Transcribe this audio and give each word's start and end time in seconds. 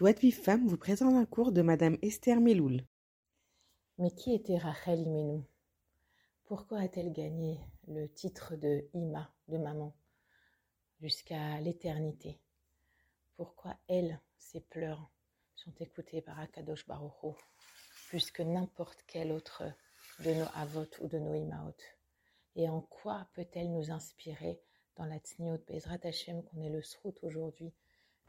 Joie 0.00 0.14
de 0.14 0.30
Femme 0.30 0.66
vous 0.66 0.78
présente 0.78 1.12
un 1.12 1.26
cours 1.26 1.52
de 1.52 1.60
Madame 1.60 1.98
Esther 2.00 2.40
Meloul. 2.40 2.86
Mais 3.98 4.10
qui 4.10 4.32
était 4.32 4.56
Rachel 4.56 5.00
Imenu 5.00 5.42
Pourquoi 6.44 6.80
a-t-elle 6.80 7.12
gagné 7.12 7.60
le 7.86 8.08
titre 8.08 8.56
de 8.56 8.88
Ima, 8.94 9.30
de 9.48 9.58
maman, 9.58 9.94
jusqu'à 11.02 11.60
l'éternité? 11.60 12.40
Pourquoi 13.36 13.76
elle, 13.88 14.18
ses 14.38 14.62
pleurs, 14.62 15.10
sont 15.54 15.74
écoutés 15.80 16.22
par 16.22 16.40
Akadosh 16.40 16.86
Baruch 16.86 17.36
plus 18.08 18.30
que 18.30 18.42
n'importe 18.42 19.04
quel 19.06 19.30
autre 19.30 19.64
de 20.20 20.32
nos 20.32 20.48
avot 20.54 20.88
ou 21.02 21.08
de 21.08 21.18
nos 21.18 21.34
imaot? 21.34 21.76
Et 22.56 22.70
en 22.70 22.80
quoi 22.80 23.28
peut-elle 23.34 23.70
nous 23.70 23.90
inspirer 23.90 24.62
dans 24.96 25.04
la 25.04 25.18
Tzniot 25.18 25.58
Bezrat 25.68 25.98
Hashem 26.04 26.42
qu'on 26.42 26.62
est 26.62 26.70
le 26.70 26.80
srout 26.80 27.18
aujourd'hui 27.20 27.74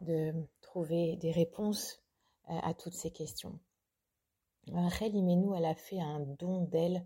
de 0.01 0.33
trouver 0.61 1.15
des 1.17 1.31
réponses 1.31 2.01
euh, 2.49 2.57
à 2.61 2.73
toutes 2.73 2.93
ces 2.93 3.11
questions. 3.11 3.59
Rachel 4.71 5.15
Imenu, 5.15 5.55
elle 5.55 5.65
a 5.65 5.75
fait 5.75 5.99
un 5.99 6.19
don 6.19 6.61
d'elle 6.61 7.05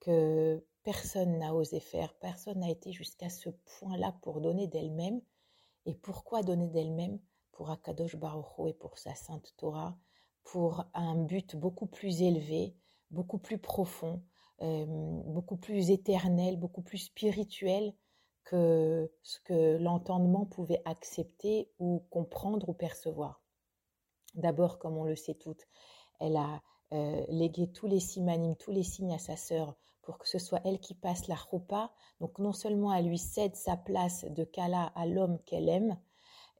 que 0.00 0.64
personne 0.82 1.38
n'a 1.38 1.54
osé 1.54 1.80
faire, 1.80 2.14
personne 2.14 2.60
n'a 2.60 2.70
été 2.70 2.92
jusqu'à 2.92 3.28
ce 3.28 3.50
point-là 3.50 4.16
pour 4.22 4.40
donner 4.40 4.66
d'elle-même. 4.66 5.20
Et 5.86 5.94
pourquoi 5.94 6.42
donner 6.42 6.68
d'elle-même? 6.68 7.18
Pour 7.52 7.70
Akadosh 7.70 8.16
Baruch 8.16 8.68
et 8.68 8.72
pour 8.72 8.98
sa 8.98 9.14
sainte 9.14 9.52
Torah, 9.56 9.98
pour 10.44 10.84
un 10.94 11.16
but 11.16 11.56
beaucoup 11.56 11.86
plus 11.86 12.22
élevé, 12.22 12.76
beaucoup 13.10 13.38
plus 13.38 13.58
profond, 13.58 14.22
euh, 14.62 14.86
beaucoup 14.86 15.56
plus 15.56 15.90
éternel, 15.90 16.56
beaucoup 16.56 16.82
plus 16.82 16.98
spirituel 16.98 17.94
que 18.48 19.10
ce 19.22 19.38
que 19.40 19.76
l'entendement 19.76 20.46
pouvait 20.46 20.80
accepter 20.86 21.70
ou 21.78 22.02
comprendre 22.10 22.68
ou 22.70 22.72
percevoir. 22.72 23.42
D'abord, 24.34 24.78
comme 24.78 24.96
on 24.96 25.04
le 25.04 25.16
sait 25.16 25.34
toutes, 25.34 25.66
elle 26.18 26.36
a 26.36 26.62
euh, 26.92 27.24
légué 27.28 27.70
tous 27.70 27.86
les 27.86 28.00
simanim, 28.00 28.56
tous 28.56 28.70
les 28.70 28.82
signes 28.82 29.12
à 29.12 29.18
sa 29.18 29.36
sœur 29.36 29.76
pour 30.00 30.16
que 30.16 30.26
ce 30.26 30.38
soit 30.38 30.62
elle 30.64 30.80
qui 30.80 30.94
passe 30.94 31.28
la 31.28 31.34
roupa. 31.34 31.92
Donc 32.20 32.38
non 32.38 32.54
seulement 32.54 32.94
elle 32.94 33.08
lui 33.08 33.18
cède 33.18 33.54
sa 33.54 33.76
place 33.76 34.24
de 34.24 34.44
Kala 34.44 34.92
à 34.94 35.04
l'homme 35.04 35.38
qu'elle 35.44 35.68
aime, 35.68 35.98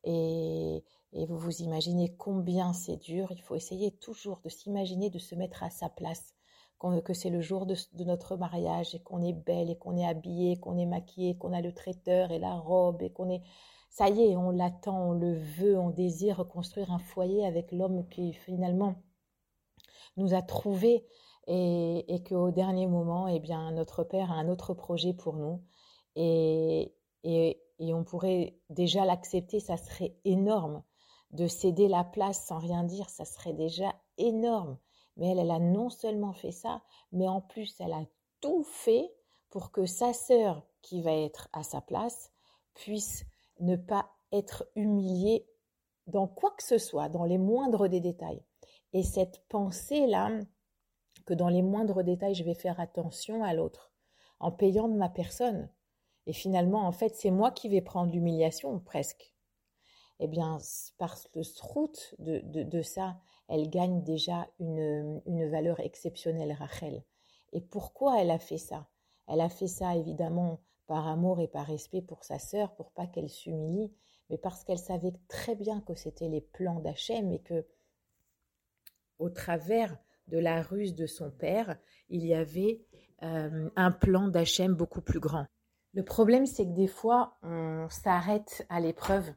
et, 0.04 0.84
et 1.12 1.26
vous 1.26 1.38
vous 1.38 1.62
imaginez 1.62 2.14
combien 2.16 2.74
c'est 2.74 2.98
dur. 2.98 3.32
Il 3.32 3.40
faut 3.40 3.54
essayer 3.54 3.92
toujours 3.92 4.40
de 4.40 4.50
s'imaginer, 4.50 5.08
de 5.08 5.18
se 5.18 5.34
mettre 5.34 5.62
à 5.62 5.70
sa 5.70 5.88
place 5.88 6.34
que 6.78 7.12
c'est 7.12 7.30
le 7.30 7.40
jour 7.40 7.66
de, 7.66 7.74
notre 8.04 8.36
mariage 8.36 8.94
et 8.94 9.00
qu'on 9.00 9.22
est 9.22 9.32
belle 9.32 9.70
et 9.70 9.76
qu'on 9.76 9.96
est 9.96 10.06
habillée, 10.06 10.58
qu'on 10.58 10.76
est 10.76 10.86
maquillée, 10.86 11.36
qu'on 11.36 11.52
a 11.52 11.60
le 11.60 11.72
traiteur 11.72 12.30
et 12.30 12.38
la 12.38 12.54
robe 12.54 13.02
et 13.02 13.10
qu'on 13.10 13.30
est... 13.30 13.42
Ça 13.90 14.08
y 14.08 14.22
est, 14.22 14.36
on 14.36 14.50
l'attend, 14.50 15.10
on 15.10 15.12
le 15.12 15.34
veut, 15.34 15.78
on 15.78 15.90
désire 15.90 16.36
reconstruire 16.36 16.92
un 16.92 16.98
foyer 16.98 17.44
avec 17.46 17.72
l'homme 17.72 18.06
qui 18.08 18.32
finalement 18.32 18.96
nous 20.16 20.34
a 20.34 20.42
trouvés 20.42 21.06
et, 21.46 22.04
et 22.14 22.22
qu'au 22.22 22.50
dernier 22.50 22.86
moment, 22.86 23.26
eh 23.28 23.40
bien, 23.40 23.72
notre 23.72 24.04
Père 24.04 24.30
a 24.30 24.34
un 24.34 24.48
autre 24.48 24.74
projet 24.74 25.14
pour 25.14 25.36
nous 25.36 25.62
et, 26.16 26.94
et, 27.24 27.62
et 27.78 27.94
on 27.94 28.04
pourrait 28.04 28.58
déjà 28.70 29.04
l'accepter, 29.04 29.60
ça 29.60 29.76
serait 29.76 30.16
énorme. 30.24 30.82
De 31.30 31.46
céder 31.46 31.88
la 31.88 32.04
place 32.04 32.46
sans 32.46 32.58
rien 32.58 32.84
dire, 32.84 33.08
ça 33.10 33.24
serait 33.24 33.52
déjà 33.52 33.94
énorme. 34.16 34.78
Mais 35.18 35.30
elle, 35.30 35.40
elle 35.40 35.50
a 35.50 35.58
non 35.58 35.90
seulement 35.90 36.32
fait 36.32 36.52
ça, 36.52 36.82
mais 37.12 37.28
en 37.28 37.40
plus, 37.40 37.74
elle 37.80 37.92
a 37.92 38.04
tout 38.40 38.62
fait 38.62 39.12
pour 39.50 39.72
que 39.72 39.84
sa 39.86 40.12
sœur, 40.12 40.64
qui 40.80 41.02
va 41.02 41.12
être 41.12 41.48
à 41.52 41.62
sa 41.62 41.80
place, 41.80 42.30
puisse 42.74 43.24
ne 43.60 43.76
pas 43.76 44.08
être 44.32 44.66
humiliée 44.76 45.46
dans 46.06 46.26
quoi 46.26 46.52
que 46.52 46.62
ce 46.62 46.78
soit, 46.78 47.08
dans 47.08 47.24
les 47.24 47.38
moindres 47.38 47.88
des 47.88 48.00
détails. 48.00 48.42
Et 48.92 49.02
cette 49.02 49.44
pensée-là, 49.48 50.30
que 51.26 51.34
dans 51.34 51.48
les 51.48 51.62
moindres 51.62 52.02
détails, 52.02 52.34
je 52.34 52.44
vais 52.44 52.54
faire 52.54 52.80
attention 52.80 53.44
à 53.44 53.52
l'autre, 53.52 53.92
en 54.40 54.50
payant 54.50 54.88
de 54.88 54.96
ma 54.96 55.08
personne. 55.08 55.68
Et 56.26 56.32
finalement, 56.32 56.86
en 56.86 56.92
fait, 56.92 57.14
c'est 57.16 57.30
moi 57.30 57.50
qui 57.50 57.68
vais 57.68 57.82
prendre 57.82 58.12
l'humiliation, 58.12 58.78
presque. 58.80 59.34
Eh 60.20 60.26
bien, 60.26 60.58
par 60.96 61.16
le 61.34 61.42
route 61.60 62.14
de, 62.18 62.40
de 62.62 62.82
ça, 62.82 63.18
elle 63.48 63.70
gagne 63.70 64.02
déjà 64.02 64.46
une, 64.60 65.20
une 65.26 65.48
valeur 65.50 65.80
exceptionnelle, 65.80 66.52
Rachel. 66.52 67.02
Et 67.52 67.60
pourquoi 67.60 68.20
elle 68.20 68.30
a 68.30 68.38
fait 68.38 68.58
ça? 68.58 68.86
Elle 69.26 69.40
a 69.40 69.48
fait 69.48 69.66
ça 69.66 69.96
évidemment 69.96 70.60
par 70.86 71.06
amour 71.06 71.40
et 71.40 71.48
par 71.48 71.66
respect 71.66 72.02
pour 72.02 72.24
sa 72.24 72.38
sœur, 72.38 72.74
pour 72.74 72.90
pas 72.92 73.06
qu'elle 73.06 73.28
s'humilie, 73.28 73.92
mais 74.30 74.38
parce 74.38 74.64
qu'elle 74.64 74.78
savait 74.78 75.14
très 75.28 75.54
bien 75.54 75.80
que 75.80 75.94
c'était 75.94 76.28
les 76.28 76.40
plans 76.40 76.80
d'Hachem 76.80 77.30
et 77.32 77.40
que, 77.40 77.66
au 79.18 79.30
travers 79.30 79.98
de 80.28 80.38
la 80.38 80.62
ruse 80.62 80.94
de 80.94 81.06
son 81.06 81.30
père, 81.30 81.78
il 82.08 82.24
y 82.26 82.34
avait 82.34 82.82
euh, 83.22 83.70
un 83.76 83.90
plan 83.90 84.28
d'Hachem 84.28 84.74
beaucoup 84.74 85.00
plus 85.00 85.20
grand. 85.20 85.46
Le 85.94 86.04
problème, 86.04 86.46
c'est 86.46 86.64
que 86.64 86.74
des 86.74 86.86
fois, 86.86 87.38
on 87.42 87.88
s'arrête 87.88 88.66
à 88.68 88.80
l'épreuve 88.80 89.32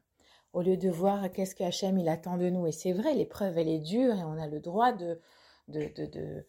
au 0.54 0.62
lieu 0.62 0.78
de 0.78 0.90
voir 0.90 1.32
qu'est-ce 1.32 1.56
que 1.56 1.64
Hachem 1.64 1.98
il 1.98 2.10
attend 2.10 2.38
de 2.38 2.50
nous. 2.50 2.68
Et 2.68 2.72
c'est 2.72 2.92
vrai, 2.92 3.14
l'épreuve 3.14 3.58
elle 3.58 3.70
est 3.70 3.80
dure 3.80 4.16
et 4.16 4.24
on 4.24 4.38
a 4.38 4.48
le 4.48 4.60
droit 4.60 4.92
de, 4.92 5.20
de, 5.68 5.90
de, 5.96 6.46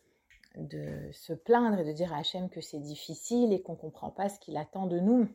de, 0.57 1.13
se 1.13 1.33
plaindre 1.33 1.79
et 1.79 1.85
de 1.85 1.93
dire 1.93 2.13
à 2.13 2.19
Hachem 2.19 2.49
que 2.51 2.61
c'est 2.61 2.81
difficile 2.81 3.53
et 3.53 3.63
qu'on 3.63 3.73
ne 3.73 3.79
comprend 3.79 4.11
pas 4.11 4.29
ce 4.29 4.39
qu'il 4.41 4.57
attend 4.57 4.87
de 4.87 4.99
nous. 4.99 5.29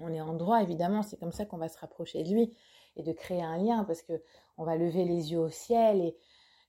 On 0.00 0.12
est 0.12 0.20
en 0.20 0.34
droit, 0.34 0.62
évidemment, 0.62 1.02
c'est 1.02 1.18
comme 1.18 1.32
ça 1.32 1.44
qu'on 1.44 1.58
va 1.58 1.68
se 1.68 1.78
rapprocher 1.78 2.22
de 2.22 2.30
lui 2.30 2.54
et 2.96 3.02
de 3.02 3.12
créer 3.12 3.42
un 3.42 3.58
lien 3.58 3.84
parce 3.84 4.02
que 4.02 4.22
on 4.56 4.64
va 4.64 4.76
lever 4.76 5.04
les 5.04 5.32
yeux 5.32 5.40
au 5.40 5.50
ciel 5.50 6.00
et, 6.00 6.16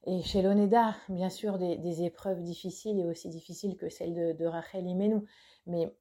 et 0.05 0.21
chez 0.23 0.41
l'Oneda, 0.41 0.95
bien 1.09 1.29
sûr, 1.29 1.59
des, 1.59 2.03
épreuves 2.03 2.41
difficiles 2.41 2.99
et 2.99 3.05
aussi 3.05 3.29
difficiles 3.29 3.77
que 3.77 3.89
celles 3.89 4.15
de, 4.15 4.33
de 4.33 4.45
Rachel 4.45 4.87
Imenu. 4.87 5.21
Mais 5.67 5.93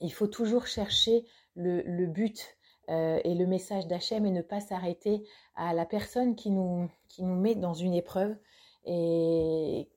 il 0.00 0.12
faut 0.12 0.26
toujours 0.26 0.66
chercher 0.66 1.24
le, 1.54 1.82
le 1.82 2.06
but 2.06 2.58
euh, 2.90 3.20
et 3.24 3.34
le 3.34 3.46
message 3.46 3.86
d'Hachem 3.86 4.26
et 4.26 4.30
ne 4.30 4.42
pas 4.42 4.60
s'arrêter 4.60 5.22
à 5.54 5.72
la 5.72 5.86
personne 5.86 6.34
qui 6.34 6.50
nous, 6.50 6.88
qui 7.08 7.22
nous 7.22 7.36
met 7.36 7.54
dans 7.54 7.74
une 7.74 7.94
épreuve. 7.94 8.36
Et, 8.84 9.88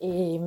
et 0.00 0.40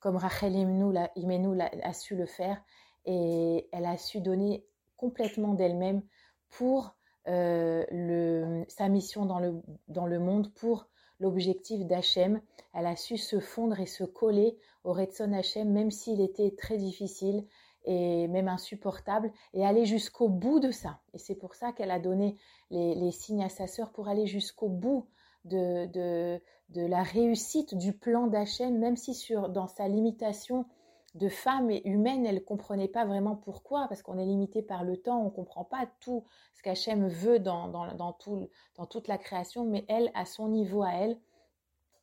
comme 0.00 0.16
Rachel 0.16 0.54
Imenu 0.54 1.60
a 1.60 1.92
su 1.92 2.16
le 2.16 2.26
faire, 2.26 2.62
et 3.06 3.68
elle 3.72 3.86
a 3.86 3.96
su 3.96 4.20
donner 4.20 4.64
complètement 4.96 5.54
d'elle-même 5.54 6.02
pour 6.50 6.94
euh, 7.28 7.84
le, 7.90 8.64
sa 8.68 8.88
mission 8.88 9.26
dans 9.26 9.38
le, 9.38 9.62
dans 9.88 10.06
le 10.06 10.18
monde, 10.18 10.52
pour 10.54 10.88
l'objectif 11.20 11.86
d'Hachem. 11.86 12.40
Elle 12.74 12.86
a 12.86 12.96
su 12.96 13.16
se 13.16 13.38
fondre 13.38 13.80
et 13.80 13.86
se 13.86 14.04
coller 14.04 14.58
au 14.84 14.92
Retson 14.92 15.32
Hachem, 15.32 15.70
même 15.70 15.90
s'il 15.90 16.20
était 16.20 16.50
très 16.56 16.76
difficile, 16.76 17.46
et 17.84 18.28
même 18.28 18.48
insupportable, 18.48 19.32
et 19.54 19.64
aller 19.64 19.84
jusqu'au 19.84 20.28
bout 20.28 20.60
de 20.60 20.70
ça. 20.70 21.00
Et 21.14 21.18
c'est 21.18 21.34
pour 21.34 21.54
ça 21.54 21.72
qu'elle 21.72 21.90
a 21.90 21.98
donné 21.98 22.36
les, 22.70 23.10
signes 23.10 23.42
à 23.42 23.48
sa 23.48 23.66
sœur 23.66 23.90
pour 23.90 24.08
aller 24.08 24.26
jusqu'au 24.26 24.68
bout 24.68 25.06
de, 25.44 25.86
de, 25.86 26.40
de, 26.70 26.86
la 26.86 27.02
réussite 27.02 27.74
du 27.74 27.92
plan 27.92 28.28
d'Hachem, 28.28 28.78
même 28.78 28.96
si 28.96 29.14
sur, 29.14 29.48
dans 29.48 29.66
sa 29.66 29.88
limitation 29.88 30.66
de 31.14 31.28
femme 31.28 31.70
et 31.70 31.86
humaine, 31.86 32.24
elle 32.24 32.36
ne 32.36 32.40
comprenait 32.40 32.88
pas 32.88 33.04
vraiment 33.04 33.36
pourquoi, 33.36 33.86
parce 33.88 34.02
qu'on 34.02 34.18
est 34.18 34.24
limité 34.24 34.62
par 34.62 34.82
le 34.82 34.96
temps, 34.96 35.20
on 35.20 35.26
ne 35.26 35.30
comprend 35.30 35.64
pas 35.64 35.86
tout 36.00 36.24
ce 36.54 36.62
qu'Hachem 36.62 37.06
veut 37.08 37.38
dans, 37.38 37.68
dans, 37.68 37.94
dans, 37.94 38.12
tout, 38.12 38.48
dans 38.76 38.86
toute 38.86 39.08
la 39.08 39.18
création, 39.18 39.64
mais 39.64 39.84
elle, 39.88 40.10
à 40.14 40.24
son 40.24 40.48
niveau 40.48 40.82
à 40.82 40.92
elle, 40.92 41.18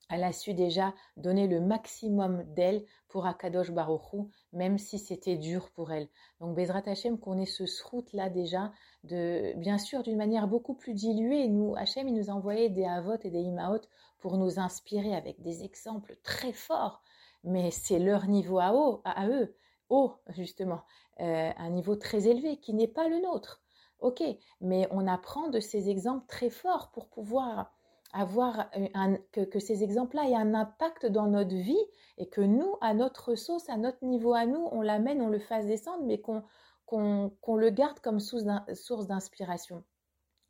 elle 0.09 0.23
a 0.23 0.33
su 0.33 0.53
déjà 0.53 0.93
donner 1.17 1.47
le 1.47 1.61
maximum 1.61 2.43
d'elle 2.55 2.83
pour 3.07 3.25
Akadosh 3.25 3.71
Baruchou, 3.71 4.29
même 4.53 4.77
si 4.77 4.97
c'était 4.97 5.37
dur 5.37 5.69
pour 5.71 5.91
elle. 5.91 6.09
Donc 6.39 6.55
Bezrat 6.55 6.83
Hashem, 6.85 7.19
qu'on 7.19 7.37
ait 7.37 7.45
ce 7.45 7.65
srout 7.65 8.11
là 8.13 8.29
déjà, 8.29 8.71
de, 9.03 9.53
bien 9.57 9.77
sûr 9.77 10.03
d'une 10.03 10.17
manière 10.17 10.47
beaucoup 10.47 10.73
plus 10.73 10.93
diluée. 10.93 11.47
Nous, 11.47 11.75
Hashem, 11.75 12.07
il 12.07 12.15
nous 12.15 12.29
a 12.29 12.33
envoyé 12.33 12.69
des 12.69 12.85
avot 12.85 13.17
et 13.23 13.29
des 13.29 13.41
imaot 13.41 13.81
pour 14.19 14.37
nous 14.37 14.59
inspirer 14.59 15.15
avec 15.15 15.41
des 15.41 15.63
exemples 15.63 16.17
très 16.23 16.53
forts, 16.53 17.01
mais 17.43 17.71
c'est 17.71 17.99
leur 17.99 18.27
niveau 18.27 18.59
à, 18.59 18.73
haut, 18.73 19.01
à, 19.05 19.27
eux, 19.27 19.55
haut 19.89 20.13
justement, 20.29 20.81
euh, 21.19 21.51
un 21.55 21.69
niveau 21.69 21.95
très 21.95 22.27
élevé 22.27 22.57
qui 22.57 22.73
n'est 22.73 22.87
pas 22.87 23.07
le 23.07 23.21
nôtre. 23.21 23.61
Ok, 23.99 24.23
mais 24.61 24.87
on 24.91 25.07
apprend 25.07 25.49
de 25.49 25.59
ces 25.59 25.89
exemples 25.89 26.25
très 26.27 26.49
forts 26.49 26.89
pour 26.91 27.09
pouvoir 27.09 27.73
avoir 28.13 28.69
un, 28.93 29.17
que, 29.31 29.59
ces 29.59 29.83
exemples-là 29.83 30.29
aient 30.29 30.35
un 30.35 30.53
impact 30.53 31.05
dans 31.05 31.27
notre 31.27 31.55
vie 31.55 31.85
et 32.17 32.27
que 32.27 32.41
nous, 32.41 32.75
à 32.81 32.93
notre 32.93 33.35
sauce, 33.35 33.69
à 33.69 33.77
notre 33.77 34.03
niveau 34.03 34.33
à 34.33 34.45
nous, 34.45 34.67
on 34.71 34.81
l'amène, 34.81 35.21
on 35.21 35.29
le 35.29 35.39
fasse 35.39 35.65
descendre, 35.65 36.03
mais 36.05 36.19
qu'on 36.19 37.55
le 37.55 37.69
garde 37.69 37.99
comme 37.99 38.19
source 38.19 39.07
d'inspiration. 39.07 39.83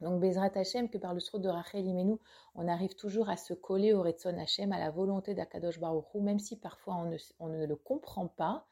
Donc, 0.01 0.21
Bezrat 0.21 0.51
Hashem, 0.55 0.89
que 0.89 0.97
par 0.97 1.13
le 1.13 1.19
srout 1.19 1.39
de 1.39 1.49
Rachel 1.49 1.85
Imenu, 1.85 2.17
on 2.55 2.67
arrive 2.67 2.95
toujours 2.95 3.29
à 3.29 3.35
se 3.35 3.53
coller 3.53 3.93
au 3.93 4.01
Retson 4.01 4.37
Hashem, 4.37 4.71
à 4.71 4.79
la 4.79 4.91
volonté 4.91 5.33
d'Akadosh 5.33 5.79
Baruch 5.79 6.05
même 6.15 6.39
si 6.39 6.57
parfois 6.57 6.95
on 6.95 7.05
ne, 7.05 7.17
on 7.39 7.49
ne, 7.49 7.65
le 7.65 7.75
comprend 7.75 8.27
pas. 8.27 8.65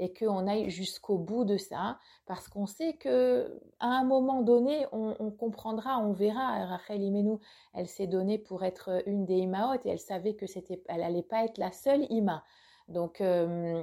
Et 0.00 0.12
qu'on 0.14 0.48
aille 0.48 0.70
jusqu'au 0.70 1.18
bout 1.18 1.44
de 1.44 1.58
ça, 1.58 1.98
parce 2.26 2.48
qu'on 2.48 2.66
sait 2.66 2.94
que 2.94 3.60
à 3.78 3.86
un 3.86 4.02
moment 4.02 4.40
donné, 4.40 4.86
on, 4.92 5.30
comprendra, 5.30 5.98
on 5.98 6.12
verra. 6.12 6.64
Rachel 6.64 7.02
Imenu, 7.02 7.38
elle 7.74 7.86
s'est 7.86 8.06
donnée 8.06 8.38
pour 8.38 8.64
être 8.64 9.02
une 9.06 9.26
des 9.26 9.36
Imaot 9.36 9.74
et 9.84 9.90
elle 9.90 10.00
savait 10.00 10.34
que 10.34 10.46
c'était, 10.46 10.82
elle 10.88 11.02
allait 11.02 11.22
pas 11.22 11.44
être 11.44 11.58
la 11.58 11.70
seule 11.70 12.06
Ima. 12.10 12.42
Donc 12.88 13.20
euh, 13.20 13.82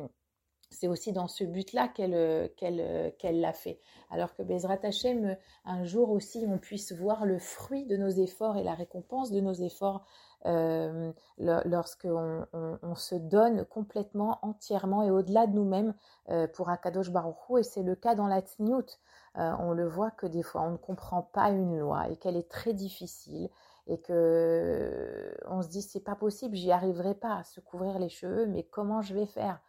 c'est 0.70 0.88
aussi 0.88 1.14
dans 1.14 1.28
ce 1.28 1.44
but-là 1.44 1.88
qu'elle 1.88 2.52
qu'elle 2.56 3.14
qu'elle 3.18 3.40
l'a 3.40 3.54
fait. 3.54 3.80
Alors 4.10 4.34
que 4.36 4.44
Bezrat 4.44 4.80
Hashem, 4.84 5.38
un 5.66 5.84
jour 5.84 6.12
aussi, 6.12 6.46
on 6.48 6.58
puisse 6.58 6.92
voir 6.92 7.26
le 7.26 7.40
fruit 7.40 7.86
de 7.86 7.98
nos 7.98 8.10
efforts 8.10 8.58
et 8.58 8.64
la 8.64 8.74
récompense 8.74 9.32
de 9.32 9.40
nos 9.40 9.54
efforts 9.54 10.06
euh, 10.46 11.12
lorsqu'on 11.38 12.46
on, 12.54 12.96
se 12.96 13.16
donne 13.16 13.66
complètement, 13.66 14.40
entièrement 14.44 15.04
et 15.04 15.12
au-delà 15.12 15.48
de 15.48 15.54
nous-mêmes 15.54 15.94
euh, 16.30 16.48
pour 16.48 16.70
Akadosh 16.70 17.12
Baruch 17.12 17.36
et 17.60 17.64
c'est 17.64 17.84
le 17.84 17.96
cas 17.96 18.16
dans 18.16 18.28
la 18.28 18.42
Tzniut. 18.42 19.00
Euh, 19.38 19.52
on 19.60 19.72
le 19.72 19.88
voit 19.88 20.12
que 20.12 20.26
des 20.26 20.44
fois 20.44 20.62
on 20.62 20.72
ne 20.72 20.78
comprend 20.78 21.22
pas 21.22 21.50
une 21.50 21.78
loi 21.78 22.10
et 22.10 22.16
qu'elle 22.18 22.38
est 22.38 22.50
très 22.50 22.74
difficile 22.74 23.50
et 23.88 24.00
que 24.00 25.36
on 25.48 25.62
se 25.62 25.70
dit 25.70 25.82
c'est 25.82 26.00
pas 26.00 26.16
possible, 26.16 26.56
j'y 26.56 26.72
arriverai 26.72 27.16
pas 27.16 27.38
à 27.38 27.44
se 27.44 27.60
couvrir 27.60 28.00
les 28.00 28.10
cheveux, 28.10 28.46
mais 28.46 28.64
comment 28.64 29.02
je 29.02 29.14
vais 29.14 29.26
faire? 29.26 29.60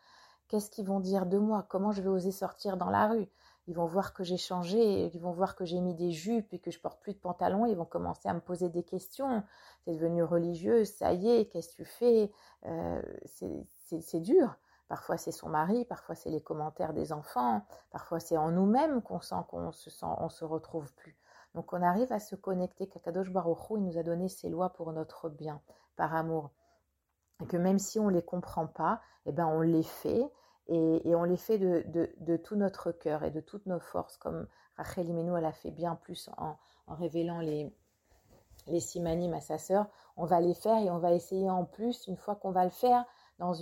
Qu'est-ce 0.48 0.70
qu'ils 0.70 0.86
vont 0.86 1.00
dire 1.00 1.26
de 1.26 1.38
moi? 1.38 1.66
Comment 1.68 1.92
je 1.92 2.02
vais 2.02 2.08
oser 2.08 2.32
sortir 2.32 2.76
dans 2.76 2.90
la 2.90 3.08
rue? 3.08 3.28
Ils 3.66 3.74
vont 3.74 3.84
voir 3.84 4.14
que 4.14 4.24
j'ai 4.24 4.38
changé, 4.38 5.10
ils 5.14 5.20
vont 5.20 5.30
voir 5.30 5.54
que 5.54 5.66
j'ai 5.66 5.80
mis 5.80 5.94
des 5.94 6.10
jupes 6.10 6.54
et 6.54 6.58
que 6.58 6.70
je 6.70 6.80
porte 6.80 7.00
plus 7.02 7.12
de 7.12 7.18
pantalon, 7.18 7.66
ils 7.66 7.76
vont 7.76 7.84
commencer 7.84 8.26
à 8.26 8.32
me 8.32 8.40
poser 8.40 8.70
des 8.70 8.82
questions. 8.82 9.42
C'est 9.84 9.92
devenu 9.92 10.22
religieuse, 10.22 10.90
ça 10.90 11.12
y 11.12 11.28
est, 11.28 11.46
qu'est-ce 11.50 11.68
que 11.72 11.82
tu 11.82 11.84
fais? 11.84 12.32
Euh, 12.64 13.02
C'est 13.26 14.20
dur. 14.20 14.56
Parfois 14.88 15.18
c'est 15.18 15.32
son 15.32 15.50
mari, 15.50 15.84
parfois 15.84 16.14
c'est 16.14 16.30
les 16.30 16.40
commentaires 16.40 16.94
des 16.94 17.12
enfants, 17.12 17.60
parfois 17.90 18.20
c'est 18.20 18.38
en 18.38 18.50
nous-mêmes 18.50 19.02
qu'on 19.02 19.20
sent 19.20 19.44
qu'on 19.48 19.70
se 19.70 19.90
sent, 19.90 20.06
on 20.18 20.30
se 20.30 20.46
retrouve 20.46 20.90
plus. 20.94 21.18
Donc 21.54 21.74
on 21.74 21.82
arrive 21.82 22.10
à 22.10 22.20
se 22.20 22.36
connecter. 22.36 22.86
Kakadosh 22.88 23.30
Baruch 23.30 23.58
il 23.72 23.84
nous 23.84 23.98
a 23.98 24.02
donné 24.02 24.30
ses 24.30 24.48
lois 24.48 24.70
pour 24.70 24.92
notre 24.92 25.28
bien, 25.28 25.60
par 25.96 26.14
amour, 26.14 26.52
et 27.42 27.46
que 27.46 27.56
même 27.56 27.78
si 27.78 27.98
on 27.98 28.08
les 28.08 28.22
comprend 28.22 28.66
pas, 28.66 29.00
eh 29.26 29.32
ben 29.32 29.46
on 29.46 29.60
les 29.60 29.82
fait 29.82 30.30
et, 30.68 31.14
on 31.14 31.24
les 31.24 31.38
fait 31.38 31.58
de, 31.58 32.36
tout 32.36 32.56
notre 32.56 32.92
cœur 32.92 33.24
et 33.24 33.30
de 33.30 33.40
toutes 33.40 33.64
nos 33.64 33.80
forces, 33.80 34.18
comme 34.18 34.46
Rachel 34.76 35.08
Imenu, 35.08 35.36
elle 35.36 35.46
a 35.46 35.52
fait 35.52 35.70
bien 35.70 35.94
plus 35.94 36.28
en, 36.36 36.56
révélant 36.88 37.40
les, 37.40 37.72
les 38.66 38.80
simanim 38.80 39.32
à 39.32 39.40
sa 39.40 39.56
sœur. 39.56 39.86
On 40.16 40.26
va 40.26 40.40
les 40.40 40.54
faire 40.54 40.76
et 40.78 40.90
on 40.90 40.98
va 40.98 41.12
essayer 41.12 41.48
en 41.48 41.64
plus, 41.64 42.06
une 42.06 42.16
fois 42.16 42.34
qu'on 42.34 42.50
va 42.50 42.64
le 42.64 42.70
faire, 42.70 43.06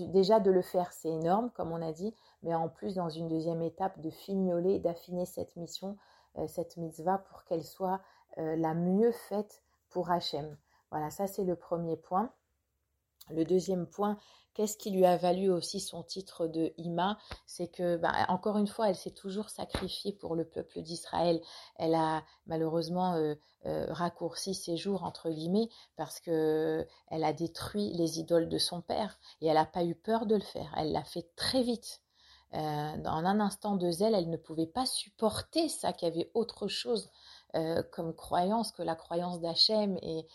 déjà 0.08 0.40
de 0.40 0.50
le 0.50 0.62
faire, 0.62 0.92
c'est 0.92 1.10
énorme, 1.10 1.50
comme 1.50 1.70
on 1.70 1.82
a 1.82 1.92
dit, 1.92 2.14
mais 2.42 2.54
en 2.54 2.68
plus, 2.68 2.94
dans 2.94 3.08
une 3.08 3.28
deuxième 3.28 3.62
étape, 3.62 4.00
de 4.00 4.10
fignoler, 4.10 4.78
d'affiner 4.78 5.26
cette 5.26 5.54
mission, 5.56 5.96
euh, 6.38 6.46
cette 6.48 6.76
mitzvah, 6.76 7.18
pour 7.18 7.44
qu'elle 7.44 7.64
soit 7.64 8.00
euh, 8.38 8.56
la 8.56 8.74
mieux 8.74 9.12
faite 9.12 9.62
pour 9.90 10.10
Hachem. 10.10 10.56
Voilà, 10.90 11.10
ça 11.10 11.26
c'est 11.26 11.44
le 11.44 11.56
premier 11.56 11.96
point. 11.96 12.30
Le 13.30 13.44
deuxième 13.44 13.86
point, 13.86 14.18
qu'est-ce 14.56 14.76
qui 14.78 14.90
lui 14.90 15.04
a 15.04 15.16
valu 15.16 15.50
aussi 15.50 15.80
son 15.80 16.02
titre 16.02 16.46
de 16.46 16.72
Ima? 16.78 17.18
C'est 17.46 17.68
que, 17.68 17.96
bah, 17.96 18.12
encore 18.28 18.56
une 18.56 18.66
fois, 18.66 18.88
elle 18.88 18.96
s'est 18.96 19.10
toujours 19.10 19.50
sacrifiée 19.50 20.12
pour 20.12 20.34
le 20.34 20.44
peuple 20.44 20.80
d'Israël. 20.80 21.40
Elle 21.76 21.94
a 21.94 22.22
malheureusement 22.46 23.14
euh, 23.14 23.34
euh, 23.66 23.86
raccourci 23.90 24.54
ses 24.54 24.76
jours, 24.76 25.02
entre 25.02 25.30
guillemets, 25.30 25.68
parce 25.96 26.20
que 26.20 26.86
elle 27.08 27.24
a 27.24 27.32
détruit 27.32 27.92
les 27.94 28.18
idoles 28.18 28.48
de 28.48 28.58
son 28.58 28.80
père 28.80 29.18
et 29.40 29.48
elle 29.48 29.54
n'a 29.54 29.66
pas 29.66 29.84
eu 29.84 29.94
peur 29.94 30.24
de 30.24 30.36
le 30.36 30.42
faire. 30.42 30.72
Elle 30.76 30.92
l'a 30.92 31.04
fait 31.04 31.28
très 31.36 31.62
vite. 31.62 32.00
Euh, 32.54 32.58
en 32.58 33.24
un 33.26 33.40
instant 33.40 33.76
de 33.76 33.90
zèle, 33.90 34.14
elle 34.14 34.30
ne 34.30 34.36
pouvait 34.36 34.68
pas 34.68 34.86
supporter 34.86 35.68
ça, 35.68 35.92
qu'il 35.92 36.08
y 36.08 36.10
avait 36.10 36.30
autre 36.34 36.68
chose 36.68 37.10
comme 37.90 38.14
croyance 38.14 38.70
que 38.70 38.82
la 38.82 38.94
croyance 38.94 39.40
d'Hachem 39.40 39.96
et, 40.02 40.26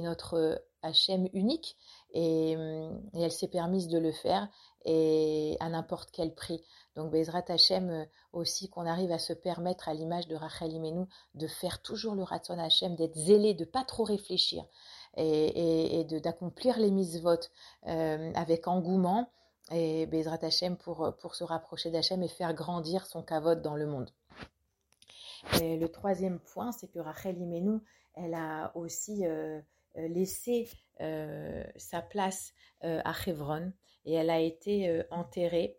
notre 0.00 0.64
Hachem 0.84 1.28
unique. 1.32 1.76
Hum, 2.14 3.00
et, 3.14 3.22
elle 3.22 3.32
s'est 3.32 3.48
permise 3.48 3.88
de 3.88 3.98
le 3.98 4.12
faire 4.12 4.48
et 4.84 5.56
à 5.60 5.68
n'importe 5.68 6.10
quel 6.12 6.34
prix. 6.34 6.62
Donc 6.94 7.10
Bezrat 7.10 7.44
Hashem 7.48 7.90
euh, 7.90 8.04
aussi 8.32 8.68
qu'on 8.68 8.86
arrive 8.86 9.10
à 9.10 9.18
se 9.18 9.32
permettre 9.32 9.88
à 9.88 9.94
l'image 9.94 10.28
de 10.28 10.36
Rachel 10.36 10.72
Imenu 10.72 11.06
de 11.34 11.46
faire 11.48 11.82
toujours 11.82 12.14
le 12.14 12.22
Ratzon 12.22 12.58
Hashem, 12.58 12.94
d'être 12.94 13.16
zélé, 13.16 13.54
de 13.54 13.64
pas 13.64 13.84
trop 13.84 14.04
réfléchir 14.04 14.64
et, 15.16 16.04
d'accomplir 16.22 16.78
les 16.78 16.90
mises-votes 16.90 17.50
euh, 17.86 18.32
avec 18.34 18.68
engouement 18.68 19.28
et 19.70 20.06
Bezrat 20.06 20.38
Hashem 20.42 20.76
pour, 20.76 21.14
pour 21.20 21.34
se 21.34 21.44
rapprocher 21.44 21.90
d'Hachem 21.90 22.22
et 22.22 22.28
faire 22.28 22.54
grandir 22.54 23.06
son 23.06 23.22
kavod 23.22 23.62
dans 23.62 23.74
le 23.74 23.86
monde. 23.86 24.10
Et 25.60 25.76
le 25.76 25.88
troisième 25.88 26.38
point, 26.38 26.72
c'est 26.72 26.88
que 26.88 26.98
Rachel 26.98 27.38
Imenu, 27.38 27.80
elle 28.14 28.34
a 28.34 28.72
aussi 28.74 29.26
euh, 29.26 29.60
laissé 29.96 30.68
euh, 31.00 31.64
sa 31.76 32.02
place 32.02 32.52
euh, 32.84 33.00
à 33.04 33.14
Hebron 33.26 33.72
et 34.04 34.14
elle 34.14 34.30
a 34.30 34.40
été 34.40 35.02
enterrée 35.10 35.78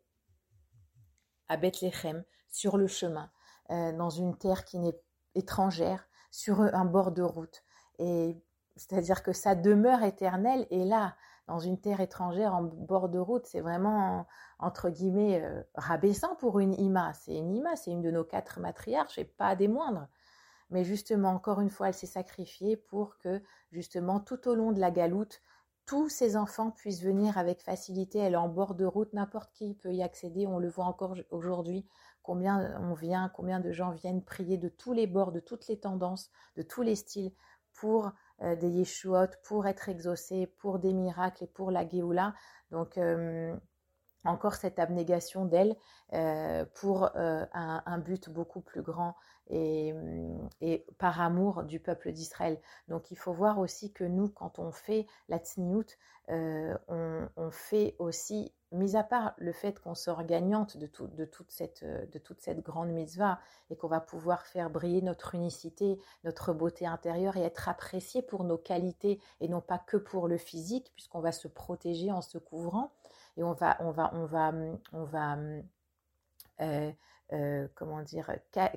à 1.48 1.58
Bethléem 1.58 2.24
sur 2.50 2.76
le 2.76 2.88
chemin, 2.88 3.30
dans 3.70 4.10
une 4.10 4.36
terre 4.36 4.66
qui 4.66 4.80
n'est 4.80 5.00
étrangère, 5.36 6.08
sur 6.32 6.60
un 6.60 6.86
bord 6.86 7.12
de 7.12 7.22
route. 7.22 7.64
Et 8.00 8.36
c'est-à-dire 8.76 9.22
que 9.22 9.32
sa 9.32 9.54
demeure 9.54 10.02
éternelle 10.02 10.66
est 10.72 10.86
là, 10.86 11.16
dans 11.48 11.60
une 11.60 11.80
terre 11.80 12.00
étrangère 12.02 12.56
en 12.56 12.64
bord 12.64 13.10
de 13.10 13.20
route. 13.20 13.46
C'est 13.46 13.62
vraiment, 13.62 14.26
entre 14.58 14.90
guillemets, 14.90 15.44
rabaissant 15.76 16.36
pour 16.38 16.60
une 16.60 16.74
Ima. 16.74 17.14
C'est 17.14 17.36
une 17.36 17.54
Ima, 17.54 17.76
c'est 17.76 17.92
une 17.92 18.02
de 18.02 18.10
nos 18.10 18.24
quatre 18.24 18.60
matriarches 18.60 19.20
et 19.20 19.26
pas 19.26 19.56
des 19.56 19.68
moindres. 19.68 20.08
Mais 20.70 20.84
justement, 20.84 21.30
encore 21.30 21.62
une 21.62 21.70
fois, 21.70 21.90
elle 21.90 21.94
s'est 21.94 22.08
sacrifiée 22.08 22.76
pour 22.78 23.18
que, 23.18 23.42
justement, 23.72 24.20
tout 24.20 24.48
au 24.48 24.56
long 24.56 24.72
de 24.72 24.80
la 24.80 24.92
galoute, 24.92 25.42
tous 25.86 26.10
ces 26.10 26.36
enfants 26.36 26.72
puissent 26.72 27.04
venir 27.04 27.38
avec 27.38 27.62
facilité. 27.62 28.20
Elle 28.20 28.34
est 28.34 28.38
en 28.38 28.50
bord 28.50 28.74
de 28.74 28.86
route, 28.86 29.14
n'importe 29.14 29.52
qui 29.54 29.76
peut 29.76 29.94
y 29.94 30.02
accéder. 30.02 30.48
On 30.48 30.58
le 30.58 30.68
voit 30.68 30.86
encore 30.86 31.16
aujourd'hui, 31.30 31.86
combien 32.24 32.76
on 32.82 32.94
vient, 32.94 33.30
combien 33.30 33.60
de 33.60 33.72
gens 33.72 33.92
viennent 33.92 34.24
prier 34.24 34.58
de 34.58 34.70
tous 34.70 34.94
les 34.94 35.06
bords, 35.06 35.32
de 35.32 35.40
toutes 35.40 35.68
les 35.68 35.80
tendances, 35.80 36.32
de 36.56 36.64
tous 36.64 36.82
les 36.82 36.96
styles 36.96 37.32
pour 37.74 38.12
euh, 38.42 38.56
des 38.56 38.70
yeshuot, 38.70 39.28
pour 39.44 39.68
être 39.68 39.90
exaucés, 39.90 40.48
pour 40.58 40.80
des 40.80 40.94
miracles 40.94 41.44
et 41.44 41.48
pour 41.48 41.70
la 41.72 41.88
Géoula. 41.88 42.34
Donc, 42.72 42.98
euh, 42.98 43.56
encore 44.24 44.56
cette 44.56 44.80
abnégation 44.80 45.46
d'elle 45.46 45.76
euh, 46.14 46.66
pour 46.74 47.12
un, 47.16 47.98
but 48.00 48.28
beaucoup 48.30 48.62
plus 48.62 48.82
grand 48.82 49.16
et, 49.48 49.94
et 50.62 50.86
par 50.98 51.22
amour 51.22 51.64
du 51.64 51.80
peuple 51.80 52.12
d'Israël. 52.12 52.60
Donc 52.88 53.12
il 53.12 53.18
faut 53.18 53.34
voir 53.34 53.60
aussi 53.60 53.92
que 53.92 54.04
nous, 54.04 54.30
quand 54.30 54.60
on 54.60 54.72
fait 54.72 55.06
la 55.30 55.38
tsniout, 55.38 55.98
euh, 56.32 56.76
on, 56.88 57.52
fait 57.52 57.96
aussi, 58.00 58.52
mis 58.72 58.96
à 58.96 59.04
part 59.04 59.36
le 59.38 59.52
fait 59.52 59.80
qu'on 59.80 59.94
sort 59.94 60.24
gagnante 60.24 60.76
de, 60.78 60.88
tout, 60.88 61.08
de, 61.08 61.26
toute 61.26 61.52
cette, 61.52 61.86
grande 62.64 62.90
mitzvah 62.90 63.40
et 63.70 63.76
qu'on 63.76 63.88
va 63.88 64.00
pouvoir 64.00 64.46
faire 64.46 64.72
briller 64.72 65.04
notre 65.04 65.36
unicité, 65.36 66.00
notre 66.24 66.54
beauté 66.54 66.88
intérieure 66.88 67.38
et 67.38 67.42
être 67.42 67.70
apprécié 67.70 68.24
pour 68.24 68.44
nos 68.44 68.58
qualités 68.58 69.20
et 69.40 69.48
non 69.48 69.62
pas 69.62 69.78
que 69.78 69.98
pour 69.98 70.28
le 70.28 70.38
physique, 70.38 70.92
puisqu'on 70.96 71.22
va 71.22 71.32
se 71.32 71.48
protéger 71.48 72.12
en 72.12 72.22
se 72.22 72.40
couvrant 72.40 72.92
et 73.38 73.44
on 73.44 73.54
va, 73.54 73.78
on 73.82 73.92
va, 73.92 74.12
on 74.16 74.26
va, 74.26 74.52
on 74.94 75.04
va, 75.04 75.38
euh, 76.62 76.92
euh, 77.34 77.68
comment 77.76 78.02
dire, 78.02 78.32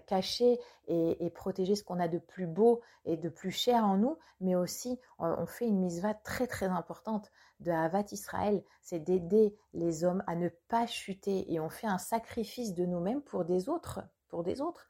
cacher 0.06 0.58
et, 0.86 1.30
protéger 1.34 1.74
ce 1.74 1.84
qu'on 1.84 2.00
a 2.00 2.08
de 2.08 2.18
plus 2.18 2.46
beau 2.46 2.80
et 3.04 3.16
de 3.16 3.28
plus 3.28 3.50
cher 3.50 3.84
en 3.84 3.96
nous, 3.96 4.16
mais 4.40 4.54
aussi 4.54 4.98
on, 5.18 5.46
fait 5.46 5.66
une 5.66 5.78
misva 5.78 6.14
très 6.14 6.46
très 6.46 6.66
importante 6.66 7.30
de 7.60 7.70
Havat 7.70 8.04
Israël, 8.12 8.62
c'est 8.82 9.00
d'aider 9.00 9.54
les 9.74 10.04
hommes 10.04 10.22
à 10.26 10.34
ne 10.34 10.48
pas 10.68 10.86
chuter 10.86 11.52
et 11.52 11.60
on 11.60 11.68
fait 11.68 11.86
un 11.86 11.98
sacrifice 11.98 12.74
de 12.74 12.86
nous-mêmes 12.86 13.22
pour 13.22 13.44
des 13.44 13.68
autres, 13.68 14.00
pour 14.28 14.42
des 14.44 14.60
autres 14.60 14.88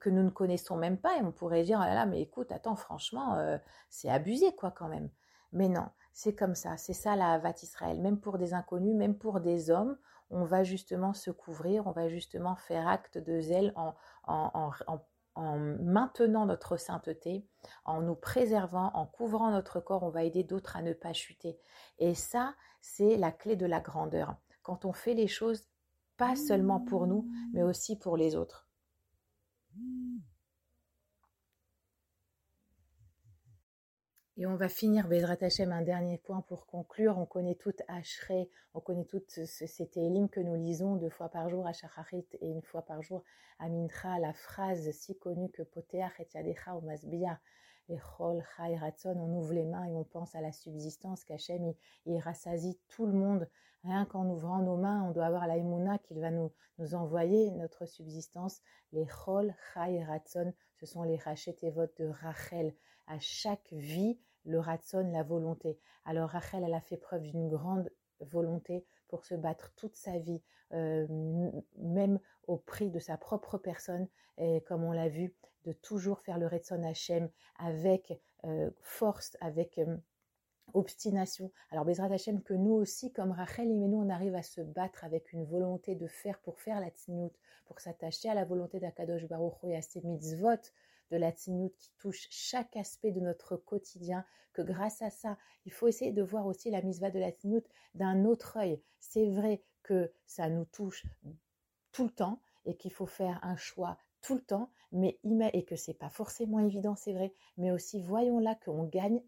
que 0.00 0.10
nous 0.10 0.24
ne 0.24 0.30
connaissons 0.30 0.76
même 0.76 0.98
pas 0.98 1.16
et 1.16 1.22
on 1.22 1.30
pourrait 1.30 1.62
dire 1.62 1.80
ah 1.80 1.86
là 1.86 1.94
là 1.94 2.06
mais 2.06 2.20
écoute 2.20 2.50
attends 2.50 2.74
franchement 2.74 3.36
euh, 3.36 3.56
c'est 3.88 4.08
abusé 4.08 4.52
quoi 4.56 4.72
quand 4.72 4.88
même, 4.88 5.10
mais 5.52 5.68
non 5.68 5.86
c'est 6.16 6.34
comme 6.34 6.54
ça, 6.54 6.78
c'est 6.78 6.94
ça 6.94 7.14
la 7.14 7.34
Havat 7.34 7.52
Israël. 7.62 8.00
Même 8.00 8.18
pour 8.18 8.38
des 8.38 8.54
inconnus, 8.54 8.94
même 8.94 9.18
pour 9.18 9.40
des 9.40 9.68
hommes, 9.70 9.98
on 10.30 10.44
va 10.44 10.64
justement 10.64 11.12
se 11.12 11.30
couvrir, 11.30 11.86
on 11.86 11.92
va 11.92 12.08
justement 12.08 12.56
faire 12.56 12.88
acte 12.88 13.18
de 13.18 13.40
zèle 13.40 13.72
en, 13.76 13.94
en, 14.24 14.72
en, 14.86 15.58
maintenant 15.58 16.46
notre 16.46 16.76
sainteté, 16.76 17.46
en 17.84 18.00
nous 18.00 18.14
préservant, 18.14 18.90
en 18.94 19.06
couvrant 19.06 19.50
notre 19.50 19.80
corps, 19.80 20.02
on 20.02 20.10
va 20.10 20.24
aider 20.24 20.44
d'autres 20.44 20.76
à 20.76 20.82
ne 20.82 20.92
pas 20.92 21.12
chuter. 21.12 21.58
Et 21.98 22.14
ça, 22.14 22.54
c'est 22.80 23.16
la 23.16 23.32
clé 23.32 23.56
de 23.56 23.66
la 23.66 23.80
grandeur. 23.80 24.36
Quand 24.62 24.84
on 24.84 24.92
fait 24.92 25.14
les 25.14 25.28
choses, 25.28 25.68
pas 26.16 26.36
seulement 26.36 26.80
pour 26.80 27.06
nous, 27.06 27.28
mais 27.52 27.62
aussi 27.62 27.98
pour 27.98 28.16
les 28.16 28.34
autres. 28.36 28.65
Et 34.38 34.44
on 34.44 34.54
va 34.54 34.68
finir, 34.68 35.08
Bezrat 35.08 35.38
Hashem, 35.40 35.72
un 35.72 35.80
dernier 35.80 36.18
point 36.18 36.42
pour 36.42 36.66
conclure. 36.66 37.16
On 37.16 37.24
connaît 37.24 37.54
toutes 37.54 37.80
Ashrei, 37.88 38.50
on 38.74 38.80
connaît 38.80 39.06
toutes 39.06 39.30
ces 39.30 39.86
télim 39.86 40.28
que 40.28 40.40
nous 40.40 40.56
lisons 40.56 40.96
deux 40.96 41.08
fois 41.08 41.30
par 41.30 41.48
jour 41.48 41.66
à 41.66 41.72
Shacharit 41.72 42.26
et 42.42 42.50
une 42.50 42.60
fois 42.60 42.82
par 42.82 43.00
jour 43.00 43.24
à 43.58 43.70
Mincha, 43.70 44.18
la 44.18 44.34
phrase 44.34 44.90
si 44.90 45.16
connue 45.18 45.50
que 45.52 45.62
Poteach 45.62 46.20
et 46.20 46.28
Yadecha 46.34 46.76
ou 46.76 46.82
Masbia, 46.82 47.40
Echol, 47.88 48.44
Chai, 48.54 48.76
Ratson, 48.76 49.16
on 49.16 49.38
ouvre 49.38 49.54
les 49.54 49.64
mains 49.64 49.86
et 49.86 49.96
on 49.96 50.04
pense 50.04 50.34
à 50.34 50.42
la 50.42 50.52
subsistance 50.52 51.24
qu'Hachem 51.24 51.72
il, 52.04 52.18
rassasie 52.18 52.78
tout 52.88 53.06
le 53.06 53.14
monde. 53.14 53.48
Rien 53.84 54.04
qu'en 54.04 54.28
ouvrant 54.28 54.58
nos 54.58 54.76
mains, 54.76 55.02
on 55.04 55.12
doit 55.12 55.24
avoir 55.24 55.46
la 55.46 55.56
Emouna 55.56 55.96
qu'il 55.96 56.20
va 56.20 56.30
nous, 56.30 56.52
envoyer, 56.92 57.52
notre 57.52 57.86
subsistance. 57.86 58.60
Les 58.92 59.06
Chol, 59.06 59.54
Chai, 59.72 60.04
Ratson, 60.04 60.52
ce 60.74 60.84
sont 60.84 61.04
les 61.04 61.18
votes 61.70 61.96
de 61.96 62.08
Rachel. 62.08 62.74
À 63.06 63.18
chaque 63.20 63.72
vie, 63.72 64.18
le 64.46 64.58
ratson, 64.58 65.10
la 65.12 65.22
volonté. 65.22 65.78
Alors 66.04 66.30
Rachel, 66.30 66.64
elle 66.64 66.74
a 66.74 66.80
fait 66.80 66.96
preuve 66.96 67.22
d'une 67.22 67.48
grande 67.48 67.90
volonté 68.20 68.84
pour 69.08 69.24
se 69.24 69.34
battre 69.34 69.72
toute 69.76 69.96
sa 69.96 70.18
vie, 70.18 70.42
euh, 70.72 71.06
même 71.76 72.18
au 72.46 72.56
prix 72.56 72.90
de 72.90 72.98
sa 72.98 73.16
propre 73.16 73.58
personne, 73.58 74.08
et 74.38 74.62
comme 74.62 74.84
on 74.84 74.92
l'a 74.92 75.08
vu, 75.08 75.34
de 75.64 75.72
toujours 75.72 76.20
faire 76.20 76.38
le 76.38 76.46
Retson 76.46 76.82
Hachem 76.84 77.28
avec 77.58 78.12
euh, 78.44 78.70
force, 78.80 79.36
avec 79.40 79.78
euh, 79.78 79.96
obstination. 80.76 81.50
Alors 81.70 81.84
Bezrat 81.84 82.12
Hachem, 82.12 82.42
que 82.42 82.54
nous 82.54 82.72
aussi, 82.72 83.12
comme 83.12 83.32
Rachel 83.32 83.70
et 83.70 83.74
nous, 83.74 83.98
on 83.98 84.08
arrive 84.08 84.34
à 84.34 84.42
se 84.42 84.60
battre 84.60 85.04
avec 85.04 85.32
une 85.32 85.44
volonté 85.44 85.94
de 85.94 86.06
faire 86.06 86.38
pour 86.40 86.58
faire 86.60 86.80
la 86.80 86.90
tzniut, 86.90 87.32
pour 87.66 87.80
s'attacher 87.80 88.28
à 88.28 88.34
la 88.34 88.44
volonté 88.44 88.78
d'Akadosh 88.78 89.26
Baruch 89.26 89.54
et 89.64 89.76
à 89.76 89.82
ses 89.82 90.02
mitzvot, 90.02 90.60
de 91.10 91.16
la 91.16 91.32
tignoute 91.32 91.76
qui 91.76 91.92
touche 91.98 92.26
chaque 92.30 92.76
aspect 92.76 93.12
de 93.12 93.20
notre 93.20 93.56
quotidien, 93.56 94.24
que 94.52 94.62
grâce 94.62 95.02
à 95.02 95.10
ça, 95.10 95.38
il 95.64 95.72
faut 95.72 95.88
essayer 95.88 96.12
de 96.12 96.22
voir 96.22 96.46
aussi 96.46 96.70
la 96.70 96.82
misva 96.82 97.10
de 97.10 97.18
la 97.18 97.32
tignoute 97.32 97.68
d'un 97.94 98.24
autre 98.24 98.56
œil. 98.56 98.80
C'est 99.00 99.26
vrai 99.26 99.62
que 99.82 100.12
ça 100.26 100.48
nous 100.48 100.64
touche 100.64 101.06
tout 101.92 102.04
le 102.04 102.10
temps 102.10 102.40
et 102.64 102.76
qu'il 102.76 102.92
faut 102.92 103.06
faire 103.06 103.38
un 103.42 103.56
choix 103.56 103.98
tout 104.20 104.34
le 104.34 104.40
temps, 104.40 104.70
mais 104.90 105.20
et 105.52 105.64
que 105.64 105.76
c'est 105.76 105.94
pas 105.94 106.08
forcément 106.08 106.58
évident, 106.58 106.96
c'est 106.96 107.12
vrai, 107.12 107.32
mais 107.58 107.70
aussi 107.70 108.00
voyons 108.00 108.40
là 108.40 108.56
qu'on 108.64 108.84
gagne 108.84 109.22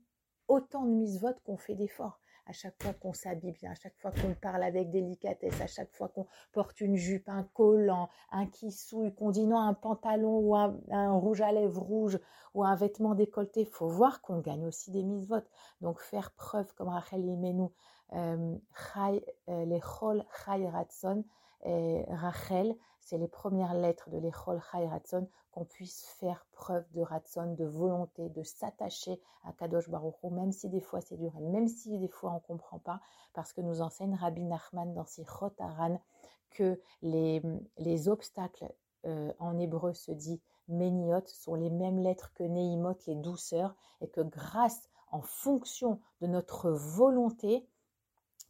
autant 0.49 0.85
de 0.85 0.91
mises 0.91 1.25
qu'on 1.45 1.57
fait 1.57 1.75
d'efforts 1.75 2.21
à 2.49 2.53
chaque 2.53 2.83
fois 2.83 2.95
qu'on 2.95 3.13
s'habille 3.13 3.53
bien, 3.53 3.73
à 3.73 3.75
chaque 3.75 3.97
fois 3.99 4.11
qu'on 4.11 4.35
parle 4.35 4.63
avec 4.63 4.91
délicatesse, 4.91 5.61
à 5.61 5.67
chaque 5.67 5.93
fois 5.95 6.09
qu'on 6.09 6.27
porte 6.53 6.81
une 6.81 6.97
jupe, 6.97 7.29
un 7.29 7.45
collant, 7.45 8.09
un 8.31 8.47
kissouille, 8.47 9.15
qu'on 9.15 9.31
dit 9.31 9.47
non 9.47 9.59
un 9.59 9.75
pantalon 9.75 10.39
ou 10.39 10.57
un, 10.57 11.13
rouge 11.13 11.43
à 11.43 11.53
lèvres 11.53 11.83
rouge 11.83 12.19
ou 12.55 12.65
un 12.65 12.75
vêtement 12.75 13.15
décolleté, 13.15 13.67
faut 13.67 13.89
voir 13.89 14.23
qu'on 14.23 14.39
gagne 14.39 14.65
aussi 14.65 14.91
des 14.91 15.03
mises 15.03 15.29
votes. 15.29 15.49
Donc 15.83 16.01
faire 16.01 16.31
preuve 16.33 16.73
comme 16.75 16.89
Rachel 16.89 17.21
Imenu, 17.21 17.69
euh, 18.15 18.57
euh, 18.97 19.65
les 19.67 19.81
chol 19.81 20.25
ratson, 20.47 21.25
et 21.67 22.05
Rachel, 22.09 22.75
c'est 23.09 23.17
les 23.17 23.29
premières 23.29 23.73
lettres 23.73 24.11
de 24.11 24.19
l'échol 24.19 24.61
Chai 24.71 24.87
Ratson, 24.87 25.27
qu'on 25.51 25.65
puisse 25.65 26.05
faire 26.21 26.45
preuve 26.53 26.85
de 26.93 27.01
Ratson, 27.01 27.55
de 27.55 27.65
volonté, 27.65 28.29
de 28.29 28.43
s'attacher 28.43 29.19
à 29.45 29.53
Kadosh 29.53 29.89
Baruch 29.89 30.23
même 30.25 30.53
si 30.53 30.69
des 30.69 30.83
fois 30.83 31.01
c'est 31.01 31.17
dur, 31.17 31.33
et 31.39 31.41
même 31.41 31.69
si 31.69 31.99
des 31.99 32.09
fois 32.09 32.33
on 32.33 32.35
ne 32.35 32.41
comprend 32.41 32.79
pas, 32.79 33.01
parce 33.33 33.55
que 33.55 33.63
nous 33.63 33.81
enseigne 33.81 34.15
Rabbi 34.15 34.45
Nachman 34.45 34.93
dans 34.93 35.07
ses 35.07 35.25
Chotaran 35.25 35.99
que 36.51 36.79
les, 37.01 37.41
les 37.79 38.09
obstacles 38.11 38.71
euh, 39.07 39.33
en 39.39 39.59
hébreu 39.59 39.95
se 39.95 40.13
dit 40.13 40.43
Méniot 40.69 41.27
sont 41.29 41.55
les 41.55 41.71
mêmes 41.71 42.01
lettres 42.01 42.35
que 42.35 42.43
Neimot, 42.43 42.99
les 43.07 43.15
douceurs, 43.15 43.75
et 44.03 44.09
que 44.09 44.21
grâce, 44.21 44.91
en 45.13 45.23
fonction 45.23 45.99
de 46.21 46.27
notre 46.27 46.71
volonté, 46.71 47.67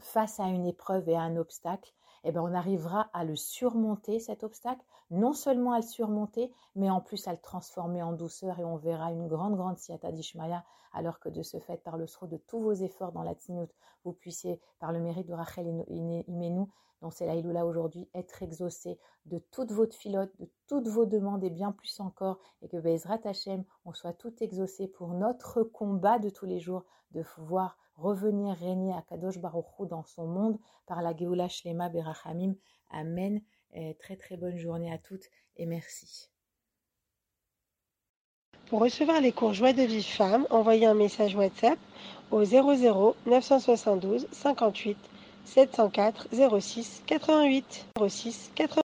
face 0.00 0.41
à 0.41 0.49
une 0.49 0.67
épreuve 0.67 1.09
et 1.09 1.15
à 1.15 1.21
un 1.21 1.37
obstacle, 1.37 1.93
eh 2.28 2.32
ben, 2.32 2.42
on 2.42 2.52
arrivera 2.52 3.08
à 3.14 3.25
le 3.25 3.37
surmonter, 3.37 4.20
cet 4.20 4.44
obstacle, 4.44 4.85
non 5.11 5.32
seulement 5.32 5.73
à 5.73 5.78
le 5.78 5.82
surmonter, 5.82 6.52
mais 6.76 6.90
en 6.90 7.00
plus 7.00 7.26
à 7.26 7.32
le 7.32 7.38
transformer 7.38 8.02
en 8.02 8.12
douceur 8.12 8.58
et 8.61 8.64
on 8.64 8.76
verra 8.76 9.11
une 9.12 9.28
grande, 9.28 9.56
grande 9.56 9.78
siata 9.78 10.12
d'Ishmaïa, 10.12 10.62
alors 10.92 11.20
que 11.20 11.30
de 11.30 11.42
ce 11.42 11.58
fait, 11.58 11.82
par 11.82 11.97
le 11.97 12.06
sro 12.06 12.26
de 12.26 12.37
tous 12.37 12.61
vos 12.61 12.75
efforts 12.75 13.12
dans 13.12 13.23
la 13.23 13.32
tzniut, 13.32 13.70
vous 14.04 14.12
puissiez, 14.12 14.61
par 14.78 14.92
le 14.92 15.00
mérite 15.00 15.26
de 15.26 15.32
Rachel 15.32 15.85
Imenu, 15.88 16.66
dont 17.02 17.11
c'est 17.11 17.26
la 17.26 17.67
aujourd'hui, 17.67 18.09
être 18.14 18.43
exaucé 18.43 18.99
de 19.26 19.38
toutes 19.38 19.73
vos 19.73 19.87
filotes, 19.87 20.33
de 20.38 20.49
toutes 20.67 20.88
vos 20.88 21.07
demandes 21.07 21.45
et 21.45 21.50
bien 21.50 21.73
plus 21.73 22.00
encore, 22.00 22.38
et 22.62 22.69
que 22.69 22.76
Bezrat 22.76 23.21
Hashem, 23.25 23.64
on 23.85 23.93
soit 23.93 24.12
tout 24.12 24.35
exaucé 24.43 24.88
pour 24.88 25.09
notre 25.09 25.62
combat 25.62 26.19
de 26.19 26.31
tous 26.31 26.47
les 26.47 26.61
jours, 26.61 26.85
de 27.12 27.23
pouvoir 27.23 27.78
revenir 27.97 28.57
régner 28.57 28.93
à 28.93 29.02
Kadosh 29.02 29.38
Baruchou 29.38 29.87
dans 29.87 30.05
son 30.05 30.26
monde 30.26 30.59
par 30.87 31.02
la 31.02 31.17
Geoula 31.17 31.49
Shlema 31.49 31.88
Berachamim. 31.88 32.55
Amen. 32.90 33.43
très 33.99 34.17
très 34.17 34.37
bonne 34.37 34.57
journée 34.57 34.93
à 34.93 34.99
toutes 34.99 35.26
et 35.57 35.67
merci. 35.67 36.31
Pour 38.69 38.81
recevoir 38.81 39.21
les 39.21 39.33
cours 39.33 39.55
Joie 39.55 39.73
de 39.73 39.83
vie 39.83 40.02
femme, 40.02 40.47
envoyez 40.50 40.87
un 40.87 40.95
message 40.95 41.35
WhatsApp 41.35 41.78
au 42.31 42.45
00 42.45 43.17
972 43.26 44.26
58 44.31 44.99
704 45.55 46.12
06 46.61 47.02
88 47.07 47.85
06 47.99 48.50
88. 48.57 48.88